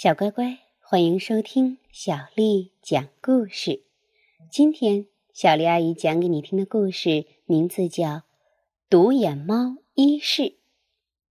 [0.00, 3.82] 小乖乖，欢迎收听小丽讲故事。
[4.48, 8.06] 今天小丽阿姨讲给你听的故事名字叫
[8.88, 10.42] 《独眼猫伊势》，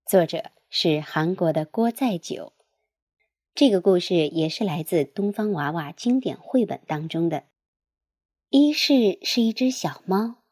[0.06, 2.52] 作者是韩国的郭在九。
[3.56, 7.46] 这个故事也是来自东方娃娃经典绘本当中的。
[8.50, 10.44] 伊势是一只小猫，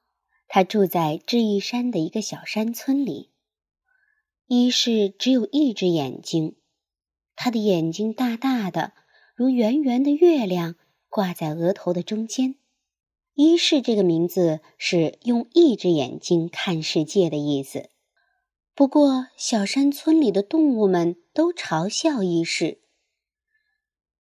[0.48, 3.32] 它住在智异山的一个小山村里。
[4.48, 6.56] 伊势只有一只眼睛。
[7.36, 8.94] 他的眼睛大大的，
[9.36, 10.76] 如圆圆的月亮，
[11.10, 12.56] 挂在额头的中间。
[13.34, 17.90] 伊势这个名字是用一只眼睛看世界的意思。
[18.74, 22.82] 不过，小山村里的动物们都嘲笑伊势。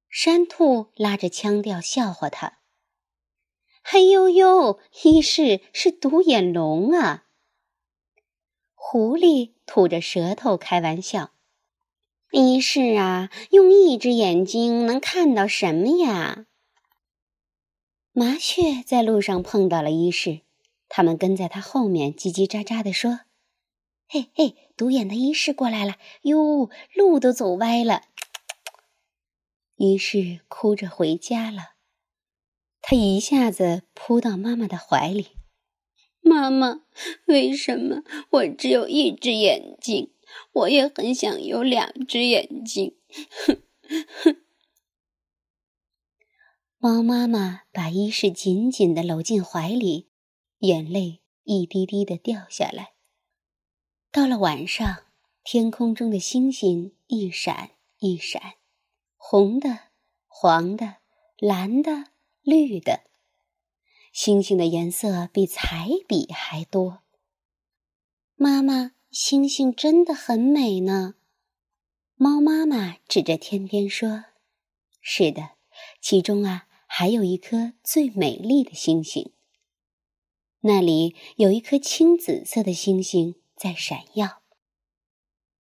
[0.09, 2.59] 山兔拉着腔调笑话他
[3.85, 7.27] ：“嘿呦呦，伊势是独眼龙啊！”
[8.75, 11.32] 狐狸吐着舌头开玩笑。
[12.35, 16.47] 一是啊，用一只眼睛能看到什么呀？
[18.13, 20.41] 麻雀在路上碰到了伊势，
[20.89, 23.21] 他们跟在他后面，叽叽喳喳地说
[24.09, 25.97] ：“嘿嘿，独眼的伊势过来了！
[26.23, 28.05] 哟，路都走歪了。”
[29.77, 31.75] 伊势哭着回家了，
[32.81, 35.33] 他一下子扑到妈妈的怀里
[36.23, 36.81] ：“妈妈，
[37.27, 40.09] 为什么我只有一只眼睛？”
[40.53, 42.97] 我也很想有两只眼睛。
[43.47, 43.63] 哼。
[46.79, 50.09] 猫妈妈把伊势紧紧的搂进怀里，
[50.59, 52.95] 眼泪一滴滴的掉下来。
[54.11, 55.05] 到了晚上，
[55.45, 58.55] 天空中的星星一闪一闪，
[59.17, 59.91] 红的、
[60.27, 60.97] 黄的、
[61.39, 62.07] 蓝的、
[62.43, 63.05] 绿的，
[64.13, 67.03] 星星的颜色比彩笔还多。
[68.35, 68.93] 妈妈。
[69.13, 71.17] 星星真的很美呢，
[72.17, 74.25] 猫妈妈指着天边说
[75.03, 75.51] ：“是的，
[76.01, 79.31] 其中啊还有一颗最美丽的星星。
[80.61, 84.41] 那里有一颗青紫色的星星在闪耀。”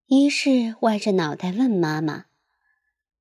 [0.08, 2.28] 于是歪着脑袋问妈妈：“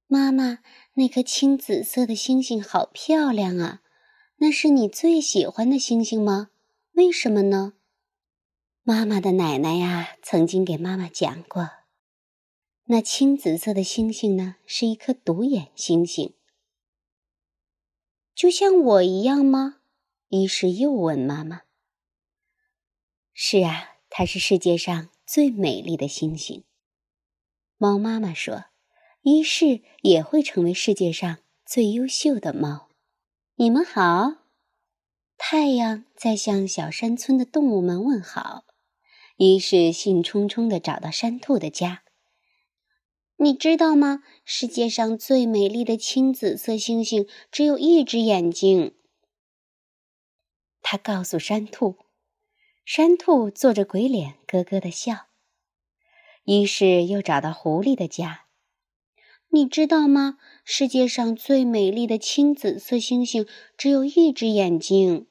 [0.07, 0.61] 妈妈，
[0.95, 3.83] 那颗青紫色的星星好漂亮啊，
[4.37, 6.51] 那是你最喜欢的星星吗？
[6.93, 7.73] 为什么呢？”
[8.83, 11.71] 妈妈的奶奶呀，曾经给妈妈讲过，
[12.85, 16.35] 那青紫色的星星呢，是一颗独眼星星。
[18.35, 19.81] 就像我一样吗？
[20.29, 21.63] 于是又问妈妈
[23.35, 26.65] ：“是啊，它是世界上最美丽的星星。”
[27.77, 28.65] 猫妈妈说
[29.23, 32.89] ：“于是也会成为世界上最优秀的猫。”
[33.57, 34.37] 你们好，
[35.37, 38.65] 太阳在向小山村的动物们问好。
[39.41, 42.03] 于是兴冲冲地找到山兔的家。
[43.37, 44.23] 你知道吗？
[44.45, 48.95] 世界上最美丽的青紫色星星只有一只眼睛。
[50.83, 51.97] 他告诉山兔，
[52.85, 55.29] 山兔做着鬼脸，咯咯的笑。
[56.45, 58.45] 于是又找到狐狸的家。
[59.49, 60.37] 你知道吗？
[60.67, 65.27] 世界上最美丽的青紫色星星只有一只眼睛。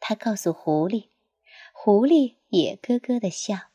[0.00, 1.08] 他告诉狐狸，
[1.74, 2.36] 狐狸。
[2.52, 3.70] 也咯咯的笑，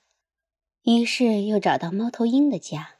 [0.83, 2.99] 于是又找到猫头鹰的家。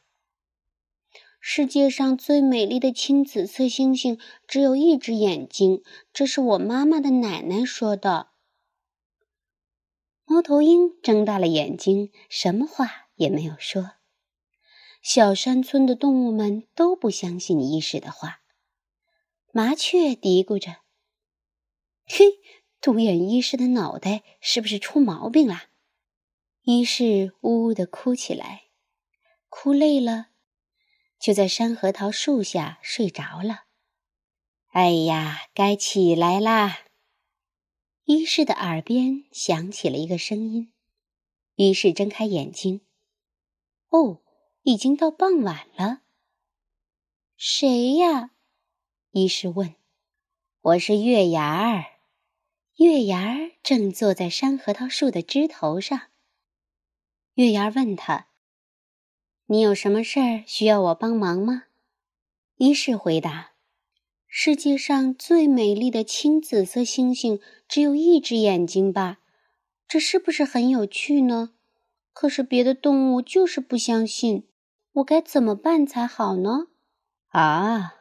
[1.38, 4.18] 世界上最美丽的青紫色星星
[4.48, 8.30] 只有一只眼睛，这是我妈妈的奶奶说的。
[10.24, 13.92] 猫头鹰睁大了眼睛，什么话也没有说。
[15.00, 18.40] 小山村的动物们都不相信伊势的话。
[19.52, 20.78] 麻雀嘀咕着
[22.04, 22.40] ：“嘿。”
[22.80, 25.70] 独眼医师的脑袋是不是出毛病啦？
[26.62, 28.64] 医师呜呜的哭起来，
[29.48, 30.28] 哭累了，
[31.18, 33.64] 就在山核桃树下睡着了。
[34.68, 36.80] 哎呀，该起来啦！
[38.04, 40.72] 医师的耳边响起了一个声音。
[41.56, 42.82] 于是睁开眼睛，
[43.88, 44.22] 哦，
[44.62, 46.02] 已经到傍晚了。
[47.36, 48.30] 谁呀？
[49.10, 49.74] 医师问。
[50.60, 51.97] 我是月牙儿。
[52.78, 56.02] 月牙儿正坐在山核桃树的枝头上。
[57.34, 58.28] 月牙儿问他
[59.46, 61.64] ：“你有什么事儿需要我帮忙吗？”
[62.56, 63.50] 一是回答
[64.28, 69.18] ：“世界上最美丽的青紫色星星只有一只眼睛吧？
[69.88, 71.54] 这是不是很有趣呢？
[72.12, 74.46] 可是别的动物就是不相信，
[74.92, 76.68] 我该怎么办才好呢？”
[77.34, 77.94] 啊，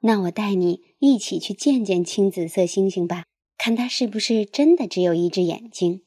[0.00, 3.22] 那我带你一起去见见青紫色星星吧。
[3.58, 6.04] 看他是不是真的只有一只眼睛？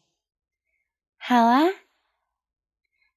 [1.17, 1.63] 好啊。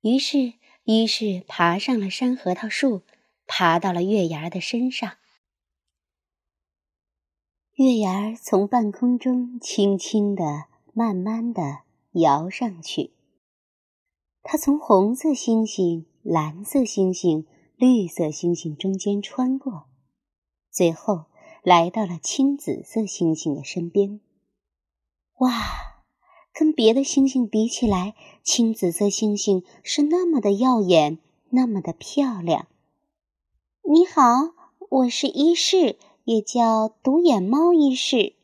[0.01, 3.03] 于是，于是爬上了山核桃树，
[3.47, 5.19] 爬到了月牙的身上。
[7.75, 11.83] 月牙儿从半空中轻轻的、慢慢的
[12.13, 13.13] 摇上去。
[14.43, 17.47] 它从红色星星、蓝色星星、
[17.77, 19.89] 绿色星星中间穿过，
[20.71, 21.27] 最后
[21.63, 24.21] 来到了青紫色星星的身边。
[25.39, 25.51] 哇！
[26.53, 31.19] 跟别的星星比起来，青紫色星星是那么的耀眼，
[31.49, 32.67] 那么的漂亮。
[33.83, 34.53] 你好，
[34.91, 38.35] 我是伊世，也叫独眼猫伊世。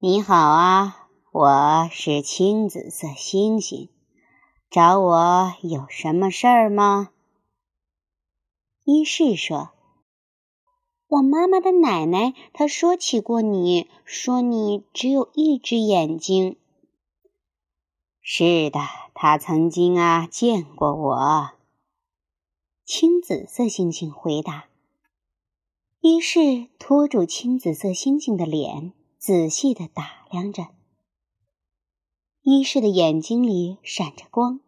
[0.00, 3.88] 你好啊，我是青紫色星星，
[4.68, 7.10] 找我有什么事儿吗？
[8.82, 9.70] 伊氏说
[11.12, 16.56] ：“我妈妈的奶奶她说起过你，说你只有一只眼睛。”
[18.22, 18.80] 是的，
[19.12, 21.50] 他曾经啊见过我。
[22.86, 24.68] 青紫色星星回答。
[26.00, 30.68] 于是托住青紫色星星的脸，仔细的打量着。
[32.40, 34.60] 伊氏的眼睛里闪着光，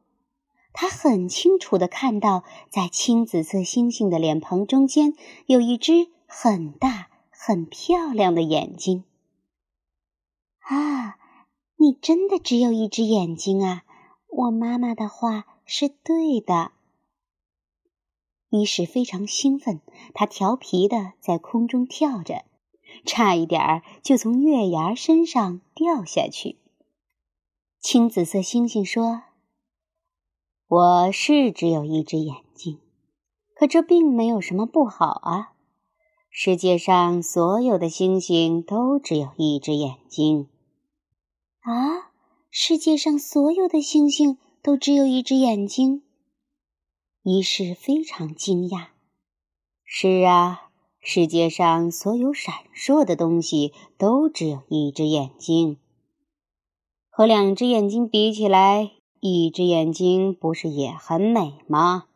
[0.74, 5.14] 他很清楚的看到，在青紫色星星的脸庞中间
[5.46, 9.04] 有一只很大、很漂亮的眼睛。
[10.58, 11.16] 啊！
[11.76, 13.84] 你真的只有一只眼睛啊！
[14.28, 16.72] 我妈妈的话是对的。
[18.50, 19.80] 伊是非常兴奋，
[20.12, 22.44] 他调皮的在空中跳着，
[23.06, 26.58] 差一点儿就从月牙身上掉下去。
[27.80, 29.22] 青紫色星星说
[30.66, 32.80] ：“我是只有一只眼睛，
[33.54, 35.53] 可这并没有什么不好啊。
[36.36, 40.48] 世界上所有的星星都只有一只眼睛。”
[41.62, 42.10] 啊！
[42.50, 46.02] 世界上所有的星星都只有一只眼睛。
[47.22, 48.88] 伊氏非常惊讶。
[49.84, 55.78] 是啊，世界上所有闪烁的东西都只有一只眼睛。
[57.08, 58.90] 和两只眼睛比起来，
[59.20, 62.06] 一只眼睛不是也很美吗？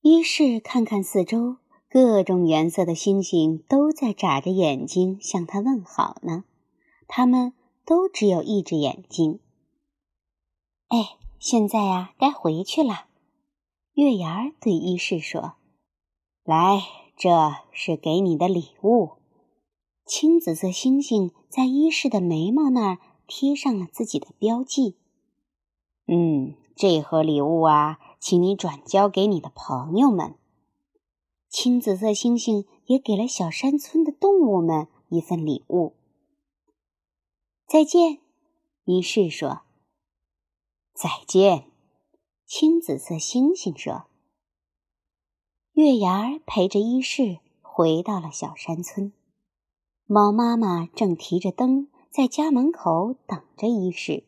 [0.00, 1.56] 一是看看四周，
[1.92, 6.44] 各种颜色的星星都在眨着眼睛向他问好呢。
[7.06, 7.52] 他们。
[7.84, 9.40] 都只有一只眼睛。
[10.86, 13.06] 哎，现在呀，该回去了。
[13.94, 15.54] 月牙儿对伊士说
[16.44, 16.80] ：“来，
[17.16, 19.14] 这是给你的礼物。”
[20.06, 24.96] 青紫色星星在伊氏的眉毛那儿贴上了自己的标记。
[26.06, 30.36] 嗯，这盒礼物啊，请你转交给你的朋友们。
[31.52, 35.94] 青紫色星星也给了小山村的动物们一份礼物。
[37.66, 38.20] 再见，
[38.84, 39.60] 伊氏说。
[40.94, 41.66] 再见，
[42.46, 44.06] 青紫色星星说。
[45.72, 49.12] 月牙儿陪着伊氏回到了小山村，
[50.06, 54.24] 猫妈妈正提着灯在家门口等着伊氏。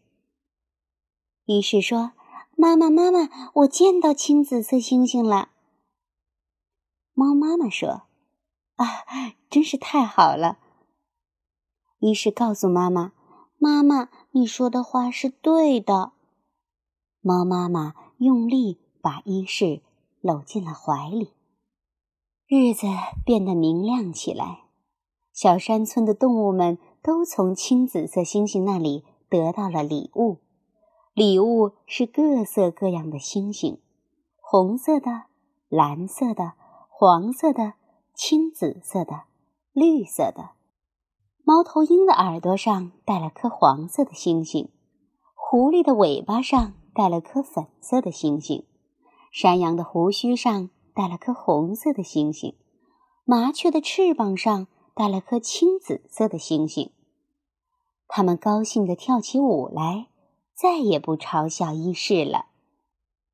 [1.46, 2.12] 伊氏说
[2.54, 5.52] ：“妈妈，妈妈，我见到青紫色星星了。”
[7.14, 8.02] 猫妈妈说
[8.76, 8.86] ：“啊，
[9.48, 10.58] 真是太好了。”
[12.00, 13.12] 伊氏告诉妈妈。
[13.56, 16.12] 妈妈，你说的话是对的。
[17.22, 19.80] 猫妈妈用力把伊氏
[20.20, 21.30] 搂进了怀里。
[22.46, 22.86] 日子
[23.24, 24.64] 变得明亮起来，
[25.32, 30.40] 小山村的动物们都从青紫色星星那里得到了礼物。
[31.14, 33.80] 礼物是各色各样的星星：
[34.36, 35.22] 红色的、
[35.70, 36.52] 蓝色的、
[36.96, 37.72] 黄色的、
[38.14, 39.22] 青紫色的、
[39.72, 40.50] 绿色的。
[41.42, 44.70] 猫头鹰的耳朵上戴了颗黄色的星星，
[45.34, 48.64] 狐狸的尾巴上戴了颗粉色的星星，
[49.32, 52.56] 山羊的胡须上戴了颗红色的星星，
[53.24, 56.92] 麻雀的翅膀上戴了颗青紫色的星星。
[58.06, 60.06] 它们高兴地跳起舞来，
[60.54, 62.46] 再也不嘲笑伊氏了。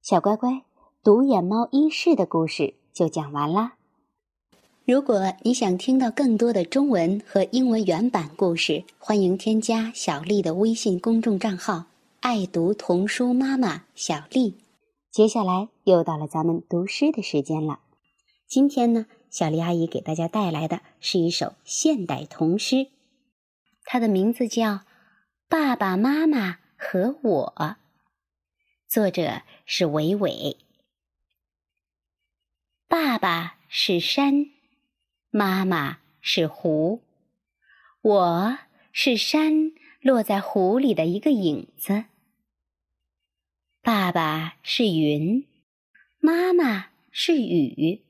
[0.01, 0.65] 小乖乖，
[1.05, 3.75] 独眼猫伊氏的故事就讲完啦。
[4.85, 11.85] 如果你想听到更多的中文和英文原版故事，欢迎添加小丽的微信公众账号
[12.21, 14.57] “爱读童书妈妈小丽”。
[15.13, 17.81] 接下来又到了咱们读诗的时间了。
[18.49, 22.89] 今天呢，小丽阿姨给大家带来的是一首现代童诗，
[23.85, 24.65] 它的名字叫
[25.49, 27.55] 《爸爸妈妈和我》，
[28.89, 30.57] 作者是伟伟。
[32.91, 34.47] 爸爸是山。
[35.31, 37.05] 妈妈是湖，
[38.03, 38.59] 我
[38.93, 39.71] 是山
[40.01, 42.07] 落在湖里的一个影子。
[43.81, 45.47] 爸爸是云，
[46.19, 48.03] 妈妈是雨。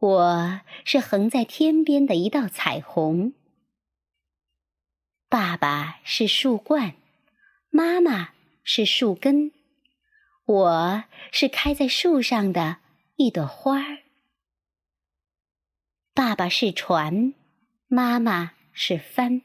[0.00, 3.34] 我是横在天边的一道彩虹。
[5.28, 6.96] 爸爸是树冠，
[7.68, 8.30] 妈妈
[8.64, 9.52] 是树根，
[10.44, 12.78] 我是开在树上的
[13.22, 13.98] 一朵花儿。
[16.14, 17.34] 爸爸是船，
[17.86, 19.42] 妈妈是帆，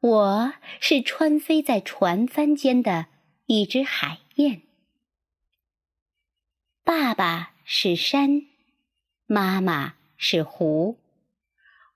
[0.00, 3.06] 我是穿飞在船帆间的
[3.46, 4.64] 一只海燕。
[6.84, 8.42] 爸爸是山。
[9.24, 10.98] 妈妈是湖，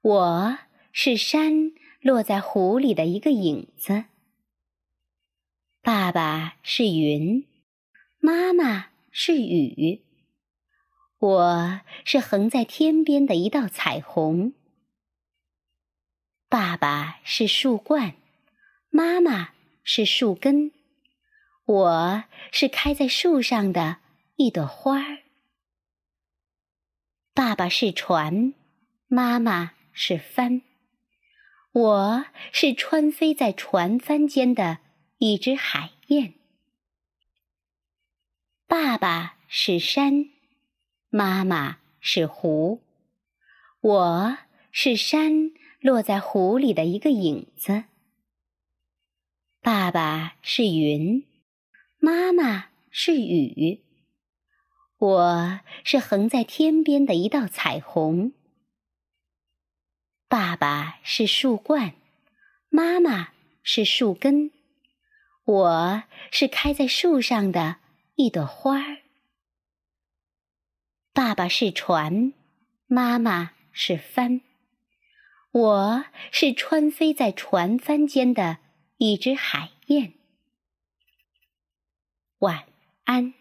[0.01, 0.59] 我
[0.91, 4.07] 是山落在湖里的一个影子。
[5.83, 7.47] 爸爸是云，
[8.21, 10.03] 妈妈是雨，
[11.23, 14.55] 我是横在天边的一道彩虹。
[16.49, 18.17] 爸爸是树冠，
[18.91, 19.51] 妈妈
[19.85, 20.73] 是树根，
[21.65, 23.99] 我是开在树上的
[24.35, 25.19] 一朵花儿。
[27.33, 28.55] 爸爸是船，
[29.07, 30.63] 妈妈是帆，
[31.71, 34.79] 我是穿飞在船帆间的
[35.19, 36.35] 一只海燕。
[38.67, 40.32] 爸爸是山，
[41.15, 42.81] 妈妈是湖，
[43.83, 44.39] 我
[44.71, 47.85] 是山落在湖里的一个影子。
[49.61, 51.27] 爸爸是云，
[51.99, 53.83] 妈妈是雨。
[54.97, 58.33] 我是横在天边的一道彩虹。
[60.29, 61.93] 爸爸是树冠，
[62.71, 64.51] 妈妈是树根，
[65.45, 67.77] 我是开在树上的
[68.15, 69.02] 一朵花儿。
[71.15, 72.33] 爸爸是船，
[72.87, 74.41] 妈妈是帆，
[75.51, 78.59] 我是穿飞在船帆间的
[78.97, 80.15] 一只海燕。
[82.39, 82.65] 晚
[83.05, 83.35] 安。